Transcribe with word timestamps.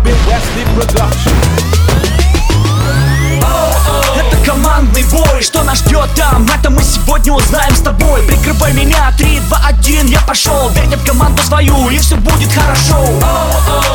Бобби 0.00 0.14
Уэсли 0.26 0.64
Production 0.74 1.30
это 4.16 4.36
командный 4.44 5.04
бой, 5.04 5.42
что 5.42 5.62
нас 5.62 5.78
ждет 5.78 6.08
там, 6.16 6.46
это 6.46 6.70
мы 6.70 6.82
сегодня 6.82 7.32
узнаем 7.32 7.74
с 7.74 7.80
тобой. 7.80 8.22
Прикрывай 8.22 8.72
меня, 8.72 9.12
3, 9.16 9.40
2, 9.40 9.60
1, 9.68 10.06
я 10.06 10.20
пошел. 10.20 10.68
Вернем 10.70 11.00
команду 11.06 11.42
свою, 11.42 11.88
и 11.88 11.98
все 11.98 12.16
будет 12.16 12.52
хорошо. 12.52 12.98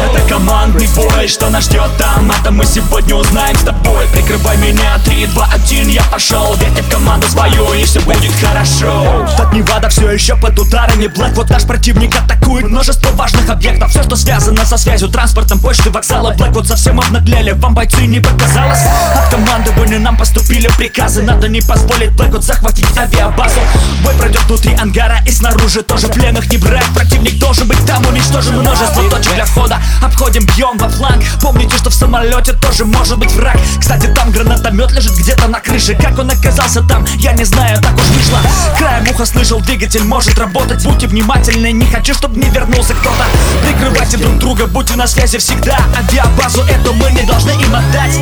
Это 0.04 0.21
командный 0.28 0.88
бой, 0.96 1.28
что 1.28 1.50
нас 1.50 1.65
ждет 1.65 1.89
там, 1.97 2.32
это 2.32 2.51
мы 2.51 2.65
сегодня 2.65 3.15
узнаем 3.15 3.56
с 3.56 3.64
тобой. 3.64 4.07
Прикрывай 4.14 4.57
меня, 4.57 4.97
3, 5.04 5.28
2, 5.28 5.50
1, 5.54 5.89
я 5.89 6.04
пошел. 6.04 6.56
Вернем 6.56 6.86
команду 6.89 7.28
свою, 7.28 7.74
и 7.74 7.83
все 7.83 8.00
будет 8.01 8.32
хорошо. 8.42 9.25
Невада 9.55 9.87
все 9.87 10.11
еще 10.11 10.35
под 10.35 10.59
ударами. 10.59 11.07
Блэк, 11.07 11.33
вот 11.33 11.49
наш 11.49 11.63
противник 11.63 12.13
атакует 12.13 12.65
множество 12.65 13.09
важных 13.11 13.50
объектов. 13.50 13.89
Все, 13.89 14.04
что 14.04 14.18
связано 14.18 14.65
со 14.65 14.75
связью, 14.77 15.07
транспортом, 15.07 15.59
почты, 15.59 15.89
вокзала. 15.91 16.32
Блэк, 16.32 16.51
вот 16.51 16.68
совсем 16.68 17.00
обнаглели, 17.00 17.51
вам 17.51 17.73
бойцы 17.73 18.05
не 18.05 18.19
показалось? 18.19 18.82
От 19.15 19.29
командования 19.29 19.99
нам 19.99 20.18
поступили 20.18 20.69
приказы 20.77 21.21
Надо 21.21 21.47
не 21.47 21.61
позволить 21.61 22.11
Блэквуд 22.11 22.43
захватить 22.43 22.86
авиабазу. 22.97 23.61
Бой 24.04 24.13
пройдет 24.15 24.43
внутри 24.43 24.73
ангара 24.73 25.19
и 25.25 25.32
снаружи 25.32 25.83
тоже. 25.83 26.07
Пленных 26.10 26.51
не 26.51 26.57
брать 26.57 26.85
Противник 26.93 27.39
должен 27.39 27.65
быть 27.65 27.83
там 27.85 28.05
уничтожен. 28.05 28.60
Множество 28.60 29.10
точек 29.10 29.35
для 29.35 29.46
входа. 29.46 29.79
Обходим, 30.04 30.46
бьем 30.47 30.77
во 30.77 30.89
фланг. 30.89 31.24
Помните, 31.41 31.77
что 31.77 31.89
в 31.89 31.93
самолете 31.93 32.52
тоже 32.52 32.83
может 32.83 33.17
быть 33.17 33.31
враг. 33.31 33.58
Кстати, 33.80 34.08
там 34.08 34.31
гранатомет 34.66 34.92
лежит 34.92 35.14
где-то 35.17 35.47
на 35.47 35.59
крыше. 35.59 35.95
Как 35.95 36.17
он 36.17 36.30
оказался 36.30 36.81
там, 36.81 37.05
я 37.17 37.33
не 37.33 37.44
знаю, 37.44 37.80
так 37.81 37.95
уж 37.95 38.08
вышло. 38.08 38.39
Краем 38.78 39.08
уха 39.09 39.25
слышал, 39.25 39.59
двигатель 39.59 40.03
может 40.03 40.38
работать. 40.39 40.83
Будьте 40.83 41.08
внимательны, 41.08 41.72
не 41.72 41.86
хочу, 41.86 42.14
чтобы 42.14 42.39
не 42.39 42.50
вернулся 42.50 42.94
кто-то. 42.94 43.25
Прикрывайте 43.64 44.17
друг 44.17 44.38
друга, 44.39 44.67
будьте 44.67 44.95
на 44.95 45.08
связи 45.08 45.38
всегда. 45.38 45.77
Авиабазу 45.97 46.63
эту 46.63 46.93
мы 46.93 47.11
не 47.11 47.23
должны 47.23 47.52
им 47.52 47.75
отдать. 47.75 48.16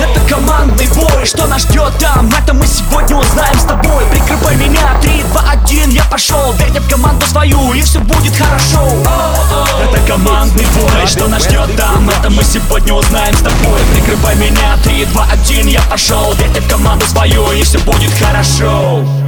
Это 0.00 0.20
командный 0.28 0.86
бой, 0.88 1.24
что 1.24 1.46
нас 1.46 1.62
ждет 1.62 1.92
там? 1.98 2.28
Это 2.28 2.54
мы 2.54 2.66
сегодня 2.66 3.16
узнаем 3.16 3.58
с 3.58 3.64
тобой. 3.64 4.04
Прикрывай 4.12 4.56
меня, 4.56 4.98
3, 5.00 5.24
2, 5.32 5.50
1, 5.64 5.90
я 5.90 6.04
пошел. 6.04 6.52
Верьте 6.54 6.80
в 6.80 6.88
команду 6.88 7.26
свою, 7.26 7.72
и 7.72 7.82
все 7.82 7.98
будет 8.00 8.36
хорошо. 8.36 8.86
Это 9.82 10.00
командный 10.06 10.66
бой, 10.76 11.06
что 11.06 11.26
нас 11.28 11.44
ждет 11.44 11.76
там? 11.76 12.08
Это 12.10 12.30
мы 12.30 12.44
сегодня 12.44 12.92
узнаем 12.92 13.25
все 17.66 17.80
будет 17.80 18.12
хорошо 18.12 19.25